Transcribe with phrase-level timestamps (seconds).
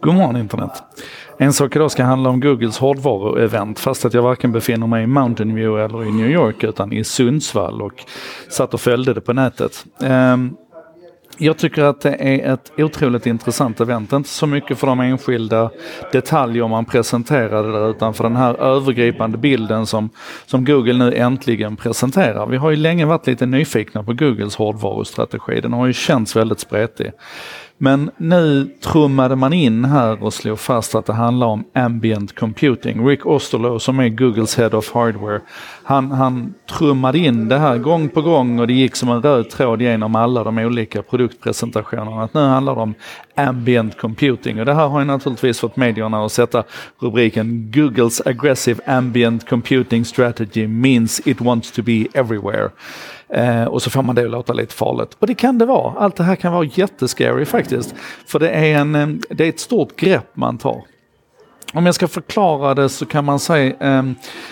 [0.00, 0.82] God morgon internet!
[1.38, 5.06] En sak idag ska handla om Googles hårdvaruevent fast att jag varken befinner mig i
[5.06, 8.04] Mountain View eller i New York utan i Sundsvall och
[8.48, 9.84] satt och följde det på nätet.
[9.98, 10.56] Um,
[11.38, 14.12] jag tycker att det är ett otroligt intressant event.
[14.12, 15.70] Inte så mycket för de enskilda
[16.12, 20.10] detaljer man presenterade där utan för den här övergripande bilden som,
[20.46, 22.46] som Google nu äntligen presenterar.
[22.46, 25.60] Vi har ju länge varit lite nyfikna på Googles hårdvarustrategi.
[25.60, 27.12] Den har ju känts väldigt spretig.
[27.80, 33.06] Men nu trummade man in här och slog fast att det handlar om ambient computing.
[33.08, 35.40] Rick Osterloh som är Googles Head of Hardware,
[35.82, 39.50] han, han trummade in det här gång på gång och det gick som en röd
[39.50, 42.22] tråd genom alla de olika produktpresentationerna.
[42.22, 42.94] Att nu handlar det om
[43.34, 46.64] ambient computing och det här har ju naturligtvis fått medierna att sätta
[47.00, 52.70] rubriken Googles aggressive ambient computing strategy means it wants to be everywhere.
[53.28, 55.16] Eh, och så får man det att låta lite farligt.
[55.18, 55.94] Och det kan det vara.
[55.98, 57.94] Allt det här kan vara jättescary faktiskt.
[58.26, 60.82] För det är, en, eh, det är ett stort grepp man tar.
[61.72, 64.02] Om jag ska förklara det så kan man säga eh,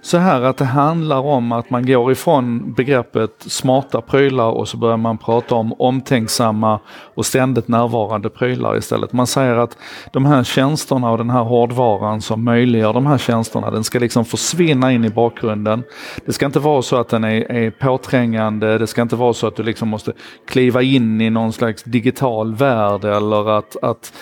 [0.00, 4.76] så här att det handlar om att man går ifrån begreppet smarta prylar och så
[4.76, 9.12] börjar man prata om omtänksamma och ständigt närvarande prylar istället.
[9.12, 9.76] Man säger att
[10.12, 14.24] de här tjänsterna och den här hårdvaran som möjliggör de här tjänsterna, den ska liksom
[14.24, 15.82] försvinna in i bakgrunden.
[16.26, 19.46] Det ska inte vara så att den är, är påträngande, det ska inte vara så
[19.46, 20.12] att du liksom måste
[20.48, 24.12] kliva in i någon slags digital värld eller att, att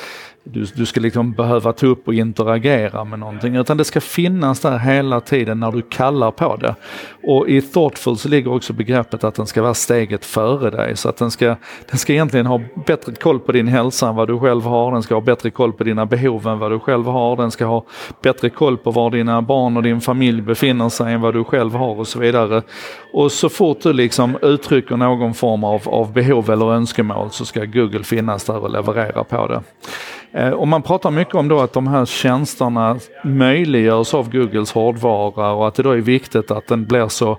[0.52, 4.60] du, du ska liksom behöva ta upp och interagera med någonting utan det ska finnas
[4.60, 6.74] där hela tiden när du kallar på det.
[7.22, 11.08] Och i Thoughtful så ligger också begreppet att den ska vara steget före dig så
[11.08, 11.56] att den ska,
[11.90, 15.02] den ska egentligen ha bättre koll på din hälsa än vad du själv har, den
[15.02, 17.84] ska ha bättre koll på dina behov än vad du själv har, den ska ha
[18.22, 21.74] bättre koll på var dina barn och din familj befinner sig än vad du själv
[21.74, 22.62] har och så vidare.
[23.12, 27.64] Och så fort du liksom uttrycker någon form av, av behov eller önskemål så ska
[27.64, 29.62] Google finnas där och leverera på det.
[30.36, 35.52] Eh, och man pratar mycket om då att de här tjänsterna möjliggörs av Googles hårdvara
[35.52, 37.38] och att det då är viktigt att den blir så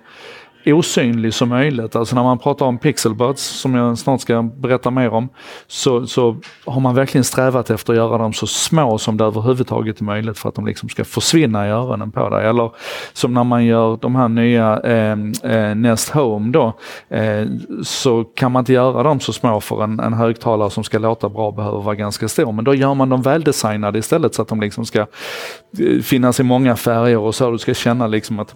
[0.74, 1.96] osynlig som möjligt.
[1.96, 5.30] Alltså när man pratar om pixelbuds, som jag snart ska berätta mer om,
[5.68, 10.00] så, så har man verkligen strävat efter att göra dem så små som det överhuvudtaget
[10.00, 12.48] är möjligt för att de liksom ska försvinna i öronen på dig.
[12.48, 12.72] Eller
[13.14, 15.18] som när man gör de här nya eh,
[15.52, 16.74] eh, Nest Home då,
[17.10, 17.46] eh,
[17.84, 21.30] så kan man inte göra dem så små för en, en högtalare som ska låta
[21.30, 22.52] bra behöver vara ganska stor.
[22.52, 26.44] Men då gör man dem väldesignade istället så att de liksom ska eh, finnas i
[26.44, 27.52] många färger och så.
[27.52, 28.56] Du ska känna liksom att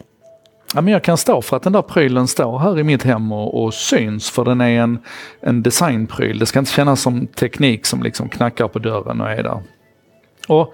[0.76, 3.32] Ja, men jag kan stå för att den där prylen står här i mitt hem
[3.32, 5.00] och, och syns för den är en,
[5.42, 6.40] en designpryl.
[6.40, 9.62] Det ska inte kännas som teknik som liksom knackar på dörren och är där.
[10.52, 10.74] Och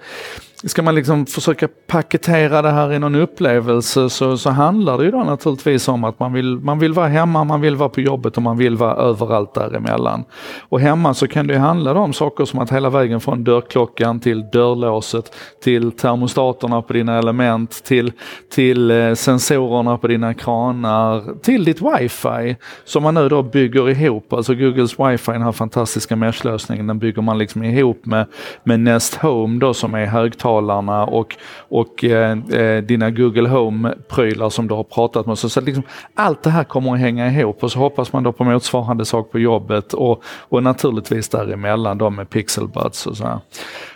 [0.64, 5.10] Ska man liksom försöka paketera det här i någon upplevelse så, så handlar det ju
[5.10, 8.36] då naturligtvis om att man vill, man vill vara hemma, man vill vara på jobbet
[8.36, 10.24] och man vill vara överallt däremellan.
[10.68, 14.20] Och hemma så kan det ju handla om saker som att hela vägen från dörrklockan
[14.20, 18.12] till dörrlåset, till termostaterna på dina element, till,
[18.50, 24.32] till eh, sensorerna på dina kranar, till ditt wifi som man nu då bygger ihop.
[24.32, 28.26] Alltså Googles wifi, den här fantastiska meshlösningen, den bygger man liksom ihop med,
[28.64, 34.68] med Nest Home då som är högtalarna och, och eh, eh, dina Google Home-prylar som
[34.68, 35.38] du har pratat med.
[35.38, 35.82] Så, så liksom,
[36.14, 39.30] allt det här kommer att hänga ihop och så hoppas man då på motsvarande sak
[39.32, 43.38] på jobbet och, och naturligtvis däremellan då med pixelbuds och så här.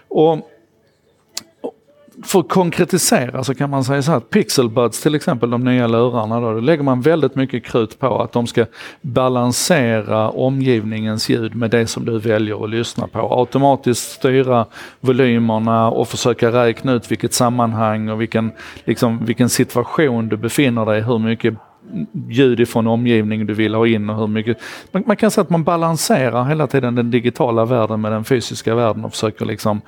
[0.08, 0.38] Och
[2.22, 5.86] för att konkretisera så kan man säga så här att Pixelbuds till exempel, de nya
[5.86, 8.66] lurarna, då, då lägger man väldigt mycket krut på att de ska
[9.00, 13.38] balansera omgivningens ljud med det som du väljer att lyssna på.
[13.38, 14.66] Automatiskt styra
[15.00, 18.52] volymerna och försöka räkna ut vilket sammanhang och vilken,
[18.84, 21.02] liksom, vilken situation du befinner dig i.
[21.02, 21.54] hur mycket
[22.28, 24.58] ljud ifrån omgivningen du vill ha in och hur mycket.
[24.92, 28.74] Man, man, kan säga att man balanserar hela tiden den digitala världen med den fysiska
[28.74, 29.80] världen och försöker liksom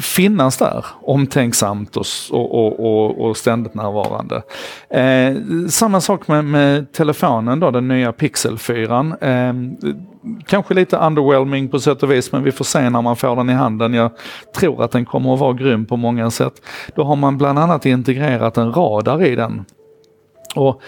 [0.00, 4.42] finnas där omtänksamt och, och, och, och ständigt närvarande.
[4.90, 5.36] Eh,
[5.68, 9.16] samma sak med, med, telefonen då, den nya Pixel 4.
[9.20, 9.54] Eh,
[10.46, 13.50] kanske lite underwhelming på sätt och vis men vi får se när man får den
[13.50, 13.94] i handen.
[13.94, 14.10] Jag
[14.56, 16.62] tror att den kommer att vara grym på många sätt.
[16.94, 19.64] Då har man bland annat integrerat en radar i den.
[20.54, 20.82] Och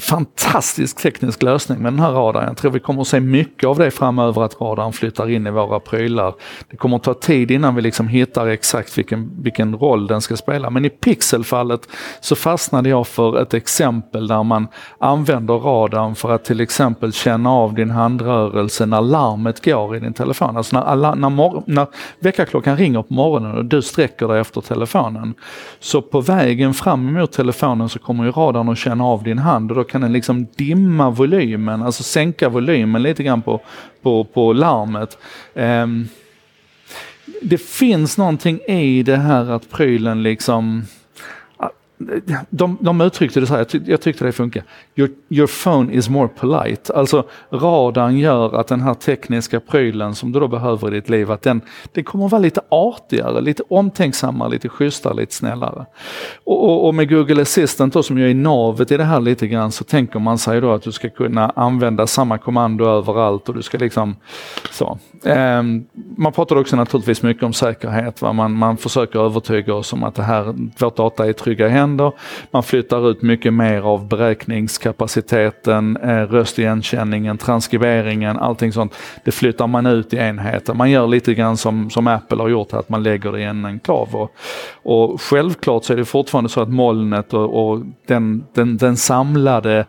[0.00, 2.44] fantastisk teknisk lösning med den här radarn.
[2.46, 5.50] Jag tror vi kommer att se mycket av det framöver att radarn flyttar in i
[5.50, 6.34] våra prylar.
[6.70, 10.36] Det kommer att ta tid innan vi liksom hittar exakt vilken, vilken roll den ska
[10.36, 10.70] spela.
[10.70, 11.88] Men i pixelfallet
[12.20, 14.68] så fastnade jag för ett exempel där man
[14.98, 20.14] använder radarn för att till exempel känna av din handrörelse när larmet går i din
[20.14, 20.56] telefon.
[20.56, 21.86] Alltså när, alla, när, när
[22.20, 25.34] väckarklockan ringer på morgonen och du sträcker dig efter telefonen.
[25.80, 29.70] Så på vägen fram emot telefonen så kommer ju radarn att känna av din hand
[29.70, 33.60] och då kan den liksom dimma volymen, alltså sänka volymen lite grann på,
[34.02, 35.18] på, på larmet.
[35.54, 36.08] Um,
[37.42, 40.84] det finns någonting i det här att prylen liksom
[42.50, 44.62] de, de uttryckte det så här, jag, tyck, jag tyckte det funkar.
[44.96, 46.92] Your, your phone is more polite.
[46.94, 51.30] Alltså radarn gör att den här tekniska prylen som du då behöver i ditt liv,
[51.30, 51.60] att den,
[51.92, 55.86] den kommer att vara lite artigare, lite omtänksammare, lite schysstare, lite snällare.
[56.44, 59.46] Och, och, och, med Google Assistant då, som ju är navet i det här lite
[59.46, 63.54] grann, så tänker man sig då att du ska kunna använda samma kommando överallt och
[63.54, 64.16] du ska liksom
[64.70, 64.98] så.
[65.24, 65.84] Ehm,
[66.16, 68.22] man pratar också naturligtvis mycket om säkerhet.
[68.22, 68.32] Va?
[68.32, 72.12] Man, man försöker övertyga oss om att det här, vårt data är trygga i händer.
[72.50, 78.94] Man flyttar ut mycket mer av beräkningskapaciteten, eh, röstigenkänningen, transkriberingen, allting sånt.
[79.24, 80.74] Det flyttar man ut i enheter.
[80.74, 83.64] Man gör lite grann som, som Apple har gjort, att man lägger det i en
[83.64, 84.08] enklav.
[84.12, 84.32] Och,
[84.82, 89.86] och självklart så är det fortfarande så att molnet och, och den, den, den samlade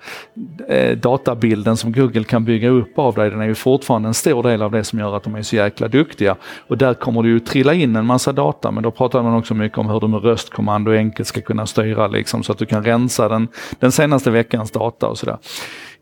[0.67, 4.43] eh, databilden som Google kan bygga upp av dig, den är ju fortfarande en stor
[4.43, 6.35] del av det som gör att de är så jäkla duktiga.
[6.67, 9.53] Och där kommer det ju trilla in en massa data, men då pratar man också
[9.53, 12.83] mycket om hur du med röstkommando enkelt ska kunna styra liksom, så att du kan
[12.83, 13.47] rensa den,
[13.79, 15.37] den senaste veckans data och sådär.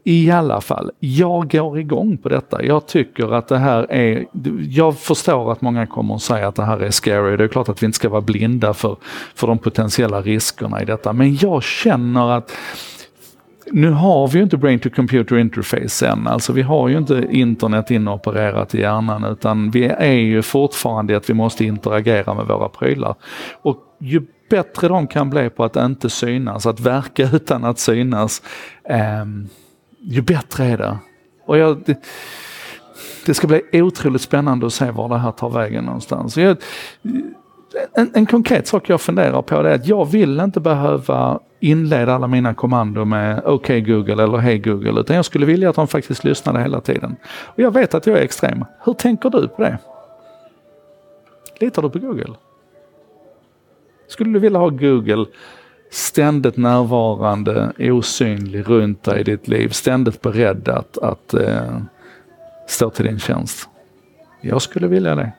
[0.03, 2.63] I alla fall, jag går igång på detta.
[2.63, 4.25] Jag tycker att det här är,
[4.69, 7.37] jag förstår att många kommer att säga att det här är scary.
[7.37, 8.97] Det är klart att vi inte ska vara blinda för,
[9.35, 11.13] för de potentiella riskerna i detta.
[11.13, 12.51] Men jag känner att
[13.71, 17.27] nu har vi ju inte brain to computer interface än, alltså vi har ju inte
[17.31, 22.69] internet inopererat i hjärnan utan vi är ju fortfarande att vi måste interagera med våra
[22.69, 23.15] prylar.
[23.61, 28.41] Och ju bättre de kan bli på att inte synas, att verka utan att synas,
[28.83, 29.25] eh,
[29.99, 30.97] ju bättre är det.
[31.45, 31.97] Och jag, det,
[33.25, 36.37] det, ska bli otroligt spännande att se var det här tar vägen någonstans.
[36.37, 36.57] Jag,
[37.93, 42.27] en, en konkret sak jag funderar på är att jag vill inte behöva inleda alla
[42.27, 46.23] mina kommandon med OK Google eller Hej Google, utan jag skulle vilja att de faktiskt
[46.23, 47.15] lyssnade hela tiden.
[47.25, 48.65] Och jag vet att jag är extrem.
[48.85, 49.77] Hur tänker du på det?
[51.59, 52.33] Litar du på Google?
[54.07, 55.25] Skulle du vilja ha Google
[55.91, 61.81] ständigt närvarande, osynlig runt dig i ditt liv, ständigt beredd att, att eh,
[62.67, 63.69] stå till din tjänst?
[64.41, 65.31] Jag skulle vilja det.